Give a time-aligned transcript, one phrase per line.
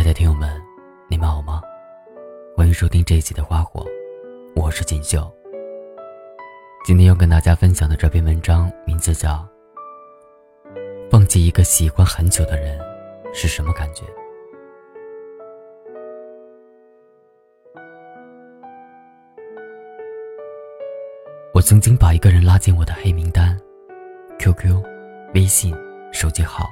[0.00, 0.50] 爱的听友们，
[1.10, 1.60] 你们好吗？
[2.56, 3.84] 欢迎收听这一期的花火，
[4.56, 5.30] 我是锦绣。
[6.86, 9.46] 今天要跟大家分享的这篇文章名字叫
[11.10, 12.80] 《放弃一个喜欢很久的人
[13.34, 14.02] 是什么感觉》。
[21.52, 23.54] 我曾经把一个人拉进我的黑名单
[24.38, 24.82] ，QQ、
[25.34, 25.76] 微信、
[26.10, 26.70] 手机号，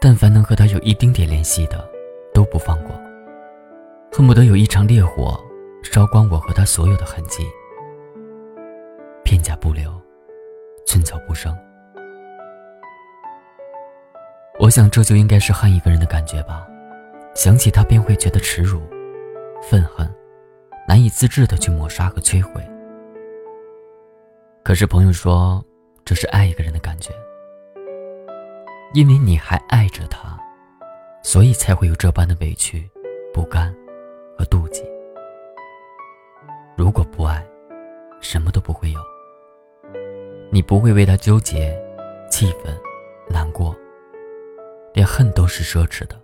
[0.00, 1.90] 但凡能和他有一丁点联系的。
[2.32, 2.90] 都不放过，
[4.12, 5.38] 恨不得有一场烈火
[5.82, 7.46] 烧光我和他所有的痕迹，
[9.24, 9.90] 片甲不留，
[10.86, 11.56] 寸草不生。
[14.58, 16.66] 我想这就应该是恨一个人的感觉吧，
[17.34, 18.80] 想起他便会觉得耻辱、
[19.62, 20.08] 愤恨，
[20.88, 22.62] 难以自制的去抹杀和摧毁。
[24.62, 25.64] 可是朋友说，
[26.04, 27.10] 这是爱一个人的感觉，
[28.94, 30.39] 因为你还爱着他。
[31.22, 32.88] 所以才会有这般的委屈、
[33.32, 33.74] 不甘
[34.36, 34.82] 和妒忌。
[36.76, 37.46] 如果不爱，
[38.20, 39.00] 什么都不会有。
[40.50, 41.78] 你不会为他纠结、
[42.30, 42.74] 气愤、
[43.28, 43.76] 难过，
[44.92, 46.20] 连恨都是奢侈的。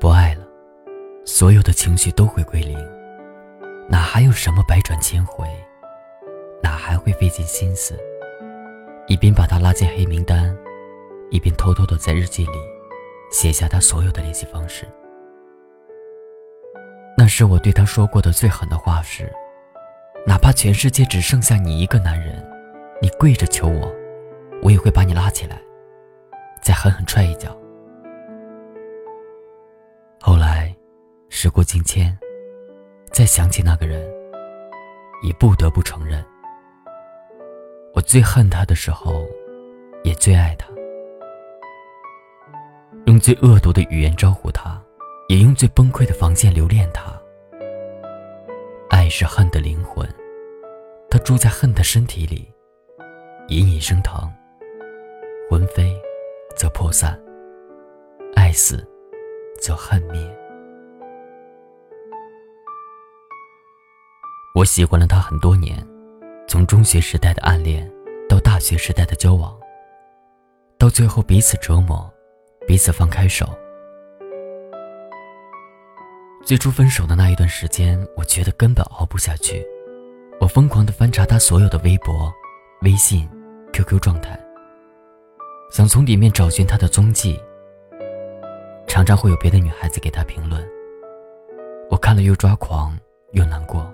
[0.00, 0.44] 不爱了，
[1.24, 2.76] 所有的情绪都会归零，
[3.88, 5.46] 哪还有什么百转千回？
[6.62, 7.96] 哪还会费尽心思？
[9.08, 10.56] 一边把他拉进黑名单，
[11.30, 12.52] 一边偷偷的在日记里
[13.30, 14.86] 写下他所有的联系方式。
[17.16, 19.30] 那时我对他说过的最狠的话是：
[20.26, 22.42] 哪怕全世界只剩下你一个男人，
[23.00, 23.92] 你跪着求我，
[24.62, 25.60] 我也会把你拉起来，
[26.62, 27.56] 再狠狠踹一脚。
[30.20, 30.74] 后来，
[31.28, 32.16] 时过境迁，
[33.10, 34.08] 再想起那个人，
[35.22, 36.24] 也不得不承认。
[37.94, 39.26] 我最恨他的时候，
[40.02, 40.66] 也最爱他。
[43.06, 44.80] 用最恶毒的语言招呼他，
[45.28, 47.12] 也用最崩溃的防线留恋他。
[48.88, 50.08] 爱是恨的灵魂，
[51.10, 52.50] 他住在恨的身体里，
[53.48, 54.30] 隐隐生疼。
[55.50, 55.94] 魂飞，
[56.56, 57.12] 则魄散；
[58.34, 58.86] 爱死，
[59.60, 60.18] 则恨灭。
[64.54, 65.86] 我喜欢了他很多年。
[66.52, 67.90] 从中学时代的暗恋，
[68.28, 69.58] 到大学时代的交往，
[70.76, 72.12] 到最后彼此折磨，
[72.66, 73.48] 彼此放开手。
[76.44, 79.66] 最初分手的那一段时间，我觉得根本熬不下去，
[80.42, 82.30] 我疯狂的翻查他所有的微博、
[82.82, 83.26] 微信、
[83.72, 84.38] QQ 状态，
[85.70, 87.40] 想从里面找寻他的踪迹。
[88.86, 90.62] 常常会有别的女孩子给他评论，
[91.88, 92.94] 我看了又抓狂
[93.30, 93.90] 又难过，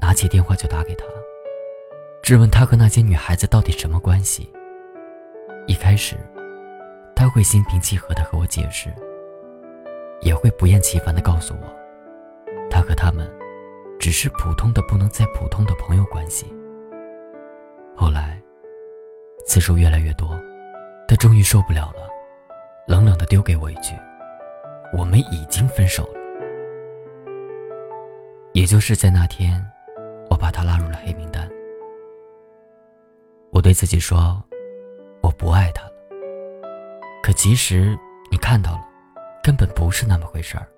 [0.00, 1.04] 拿起电话就打给他。
[2.24, 4.50] 质问他和那些女孩子到底什么关系？
[5.66, 6.16] 一开始，
[7.14, 8.88] 他会心平气和的和我解释，
[10.22, 11.68] 也会不厌其烦的告诉我，
[12.70, 13.30] 他和他们
[14.00, 16.46] 只是普通的不能再普通的朋友关系。
[17.94, 18.40] 后来，
[19.44, 20.30] 次数越来越多，
[21.06, 22.08] 他终于受不了了，
[22.88, 23.92] 冷冷的丢给我一句
[24.96, 26.20] ：“我们已经分手了。”
[28.54, 29.62] 也就是在那天，
[30.30, 31.46] 我把他拉入了黑名单。
[33.64, 34.38] 对自己说，
[35.22, 35.92] 我不爱他了。
[37.22, 37.98] 可其实
[38.30, 38.86] 你看到了，
[39.42, 40.68] 根本不是那么回事儿。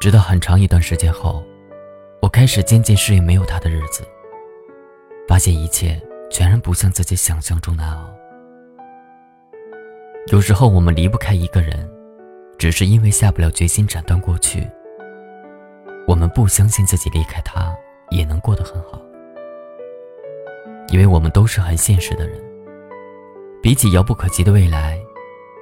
[0.00, 1.44] 直到很长一段时间后，
[2.20, 4.02] 我开始渐渐适应没有他的日子，
[5.28, 5.96] 发现一切
[6.28, 8.04] 全然不像自己想象中难熬。
[10.32, 11.88] 有时候我们离不开一个人，
[12.58, 14.68] 只是因为下不了决心斩断过去。
[16.06, 17.76] 我们不相信自己离开他
[18.10, 19.00] 也能过得很好，
[20.88, 22.40] 因为我们都是很现实的人。
[23.60, 24.96] 比起遥不可及的未来，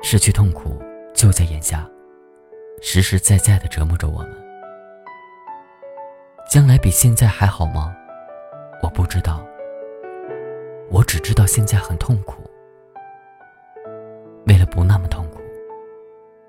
[0.02, 0.78] 失去痛苦
[1.14, 1.88] 就在眼下，
[2.82, 4.32] 实实在在的折磨着我们。
[6.50, 7.96] 将来比现在还好吗？
[8.82, 9.42] 我不知道。
[10.90, 12.42] 我只知道现在很痛苦。
[14.46, 15.40] 为了不那么痛苦，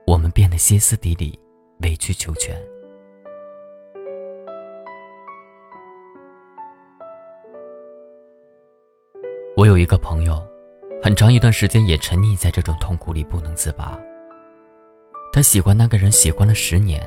[0.05, 1.39] 我们变得歇斯底里，
[1.79, 2.53] 委曲求全。
[9.75, 10.41] 有一个朋友，
[11.03, 13.99] 很长一段时间也沉溺在这种痛苦里不能自拔。
[15.33, 17.05] 他喜欢那个人，喜欢了十年。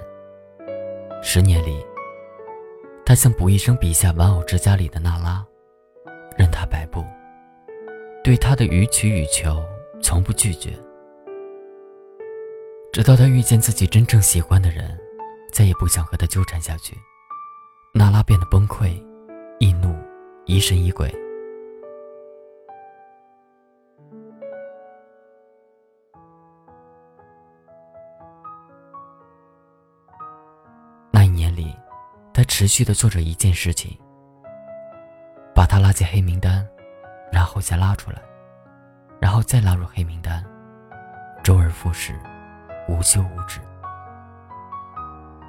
[1.22, 1.82] 十年里，
[3.06, 5.42] 他像卜医生笔下玩偶之家里的娜拉，
[6.36, 7.02] 任他摆布，
[8.22, 9.64] 对他的予取予求
[10.02, 10.68] 从不拒绝。
[12.92, 14.94] 直到他遇见自己真正喜欢的人，
[15.54, 16.94] 再也不想和他纠缠下去，
[17.94, 19.02] 娜拉变得崩溃，
[19.58, 19.96] 易怒，
[20.44, 21.10] 疑神疑鬼。
[32.58, 33.96] 持续的做着一件事情，
[35.54, 36.68] 把他拉进黑名单，
[37.30, 38.20] 然后再拉出来，
[39.20, 40.44] 然后再拉入黑名单，
[41.44, 42.18] 周而复始，
[42.88, 43.60] 无休无止。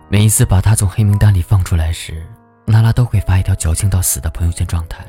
[0.07, 2.23] 每一次把他从黑名单里放出来时，
[2.67, 5.03] 娜拉都会发一条矫情到死的朋友圈状态，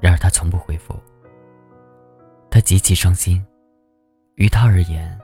[0.00, 1.00] 然而他从不回复。
[2.50, 3.46] 他极其伤心，
[4.34, 5.16] 于他而言，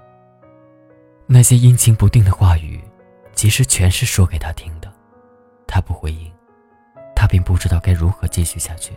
[1.27, 2.81] 那些阴晴不定的话语，
[3.35, 4.82] 其实全是说给他听的。
[5.75, 6.31] 他不回应，
[7.17, 8.93] 他便不知道该如何继续下去。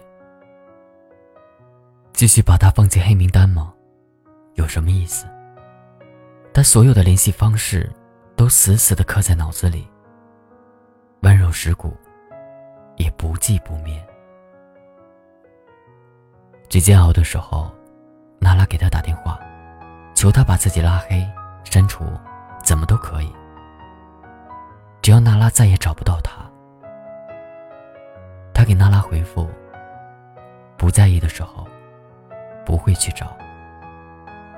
[2.12, 3.74] 继续把他放进黑名单吗？
[4.56, 5.25] 有什么意思？
[6.54, 7.89] 他所有的联系方式。
[8.38, 9.88] 都死死的刻在脑子里，
[11.22, 11.95] 温柔蚀骨，
[12.98, 14.06] 也不寂不灭。
[16.69, 17.71] 最煎熬的时候，
[18.38, 19.39] 娜拉给他打电话，
[20.13, 21.25] 求他把自己拉黑、
[21.63, 22.04] 删除，
[22.62, 23.33] 怎么都可以，
[25.01, 26.44] 只要娜拉再也找不到他。
[28.56, 29.48] 他给娜拉回复：
[30.78, 31.68] 不在意的时候，
[32.66, 33.28] 不会去找；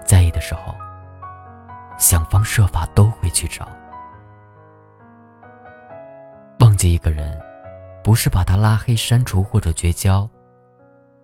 [0.06, 0.74] 在意的时候。
[1.98, 3.68] 想方设法都会去找。
[6.60, 7.42] 忘记一个人，
[8.04, 10.30] 不是把他拉黑、删除或者绝交，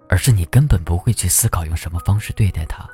[0.10, 2.90] 而是你根本不会去思考用什么方式对待他。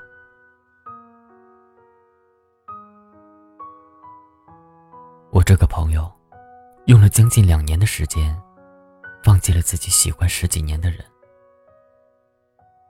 [5.31, 6.12] 我这个朋友，
[6.88, 8.38] 用了将近两年的时间，
[9.24, 11.04] 放弃了自己喜欢十几年的人。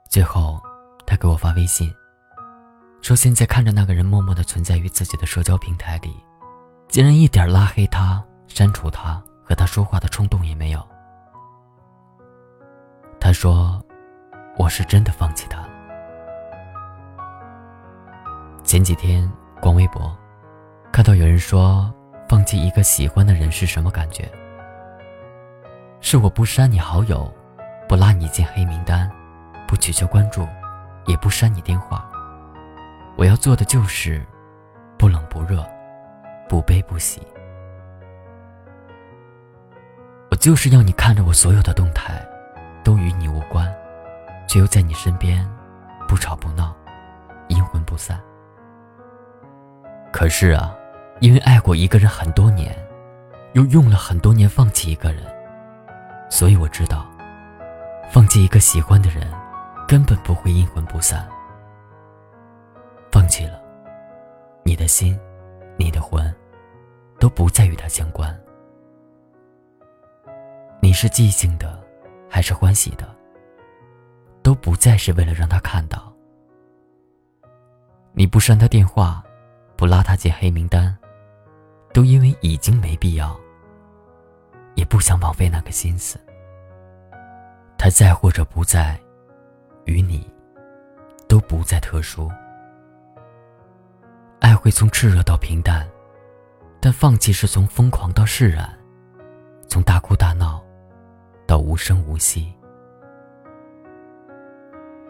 [0.08, 0.60] 最后，
[1.06, 1.92] 他给我发微信。
[3.02, 6.14] 说现在看着那个人默默的存在于自己的社交平台里，
[6.88, 10.86] 竟然一点拉黑他、删除他和他说话的冲动也没有。
[13.18, 13.82] 他说
[14.58, 15.66] ：“我是真的放弃他。”
[18.62, 19.30] 前几天
[19.60, 20.14] 逛微博，
[20.92, 21.92] 看到有人说
[22.28, 24.30] 放弃一个喜欢的人是什么感觉？
[26.00, 27.32] 是我不删你好友，
[27.86, 29.10] 不拉你进黑名单，
[29.68, 30.48] 不取消关注，
[31.06, 32.08] 也不删你电话。
[33.16, 34.24] 我要做的就是，
[34.96, 35.64] 不冷不热，
[36.48, 37.20] 不悲不喜。
[40.30, 42.26] 我就是要你看着我所有的动态，
[42.82, 43.70] 都与你无关，
[44.48, 45.46] 却又在你身边，
[46.08, 46.74] 不吵不闹，
[47.48, 48.18] 阴魂不散。
[50.10, 50.74] 可是啊，
[51.20, 52.74] 因为爱过一个人很多年，
[53.52, 55.22] 又用了很多年放弃一个人，
[56.30, 57.06] 所以我知道，
[58.08, 59.30] 放弃一个喜欢的人，
[59.86, 61.28] 根本不会阴魂不散。
[63.10, 63.60] 放弃了，
[64.64, 65.18] 你的心，
[65.76, 66.32] 你的魂，
[67.18, 68.34] 都不再与他相关。
[70.80, 71.78] 你是寂静的，
[72.28, 73.04] 还是欢喜的，
[74.40, 76.10] 都不再是为了让他看到。
[78.12, 79.22] 你不删他电话，
[79.76, 80.96] 不拉他进黑名单，
[81.92, 83.38] 都因为已经没必要，
[84.80, 86.18] 也不想枉费那个心思。
[87.76, 88.98] 他在或者不在，
[89.84, 90.26] 与你，
[91.28, 92.30] 都不再特殊。
[94.40, 95.86] 爱会从炽热到平淡，
[96.80, 98.66] 但放弃是从疯狂到释然，
[99.68, 100.64] 从大哭大闹
[101.46, 102.50] 到无声无息。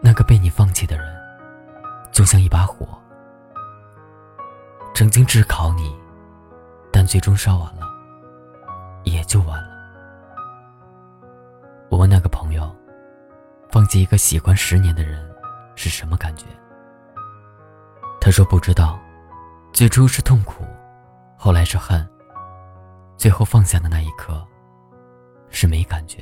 [0.01, 1.15] 那个被你放弃的人，
[2.11, 2.85] 就像一把火，
[4.93, 5.95] 曾经炙烤你，
[6.91, 7.87] 但最终烧完了，
[9.31, 9.69] 就完了。
[11.89, 12.69] 我问那个朋友，
[13.71, 15.25] 放弃一个喜欢十年的人
[15.73, 16.45] 是什么感觉？
[18.19, 18.99] 他说不知道。
[19.71, 20.65] 最初是痛苦，
[21.37, 22.05] 后来是恨，
[23.15, 24.45] 最后放下的那一刻，
[25.49, 26.21] 是没感觉。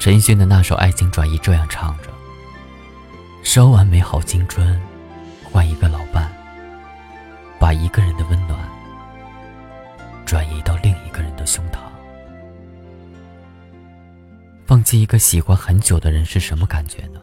[0.00, 2.04] 陈奕迅的那首《爱情转移》这样唱着
[3.44, 4.80] ：“烧完美好青春，
[5.44, 6.32] 换一个老伴，
[7.58, 8.58] 把一个人的温暖
[10.24, 11.78] 转移到另一个人。”的胸膛，
[14.66, 17.20] 放弃一个喜欢很久的人是什么感觉呢？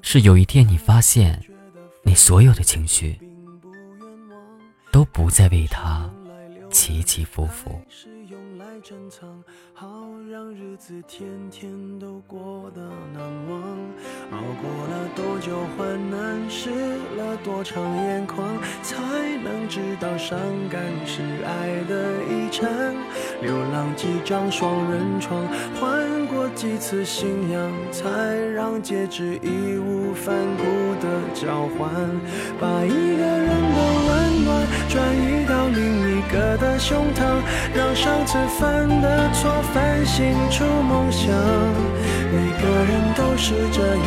[0.00, 1.40] 是有一天你发现，
[2.02, 3.20] 你所有的情绪
[4.90, 6.10] 都不再为他
[6.72, 7.80] 起起伏伏。
[8.82, 9.86] 珍藏，好
[10.28, 12.80] 让日子天天都过得
[13.14, 13.60] 难忘。
[14.32, 16.70] 熬过了多久患难，湿
[17.16, 18.96] 了多长眼眶，才
[19.44, 20.36] 能知道伤
[20.68, 22.68] 感是爱的遗产。
[23.40, 25.46] 流浪几张双人床，
[25.78, 26.76] 换过几。
[26.78, 30.64] 次信仰，才让戒指义无反顾
[31.00, 31.88] 的交换，
[32.58, 34.11] 把一个人的
[34.88, 37.42] 转移到另一个的胸膛，
[37.74, 41.30] 让上次犯的错反省出梦想。
[42.32, 44.06] 每个人都是这样，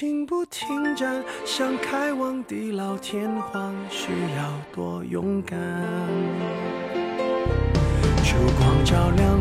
[0.00, 5.58] 情不停站，想开往地老天荒，需要多勇敢。
[8.24, 9.39] 烛光照亮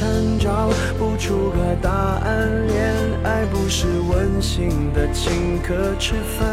[0.00, 2.66] 了晚餐，找不出个答案。
[2.66, 6.46] 恋爱不是温馨的请客吃饭，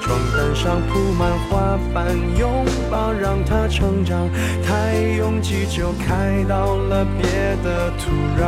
[0.00, 2.06] 床单上铺满花瓣，
[2.38, 4.28] 拥抱让它成长。
[4.66, 8.42] 太拥挤就开到了别的土壤，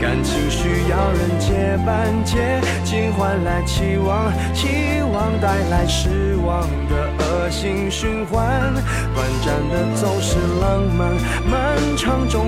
[0.00, 4.68] 感情需要人接班，接近换来期望，期
[5.12, 8.74] 望带来失望的恶性循环。
[9.14, 11.12] 短暂的总是浪漫，
[11.48, 12.43] 漫长中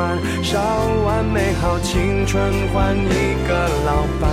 [0.00, 0.16] 满。
[0.42, 0.58] 烧
[1.04, 3.52] 完美好青春换一个
[3.84, 4.30] 老伴，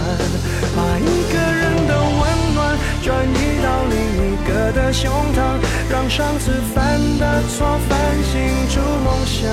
[0.76, 2.22] 把一个人的温
[2.56, 5.60] 暖转移到另一个的胸膛，
[5.92, 8.00] 让上次犯的错反
[8.32, 8.40] 省
[8.72, 9.52] 出梦想。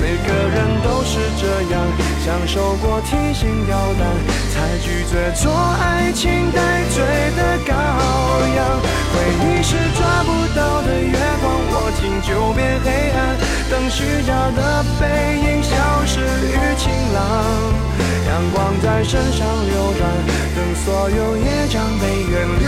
[0.00, 1.42] 每个人都是这
[1.74, 1.82] 样，
[2.24, 4.06] 享受过提心吊胆，
[4.54, 7.02] 才拒绝做爱情带罪
[7.36, 7.74] 的羔
[8.56, 8.58] 羊。
[9.10, 9.57] 回忆
[14.58, 15.06] 的背
[15.38, 15.70] 影消
[16.04, 17.18] 失于晴朗，
[18.26, 20.00] 阳光在身上流转，
[20.56, 22.34] 等所有业障被原
[22.64, 22.66] 谅。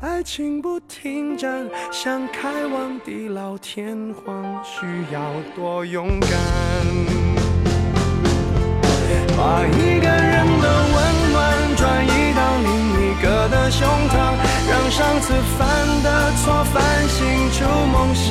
[0.00, 5.20] 爱情不停站，想开往地老天荒，需要
[5.54, 6.30] 多勇敢。
[9.36, 11.34] 把一个人的温暖
[11.76, 12.68] 转移到另
[13.00, 14.12] 一个的胸膛，
[14.68, 15.66] 让上次犯
[16.02, 16.74] 的错反
[17.08, 17.16] 省
[17.52, 18.30] 出梦想。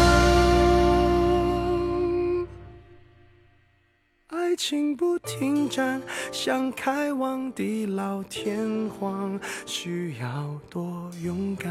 [4.63, 5.99] 情不停站，
[6.31, 11.67] 想开往地老天荒，需要多勇敢。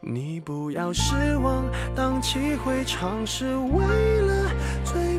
[0.00, 4.50] 你不要失望，荡气回肠是为了
[4.86, 5.13] 最。